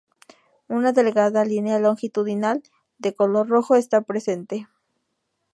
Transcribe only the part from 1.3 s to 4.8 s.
línea longitudinal de color rojo está presente.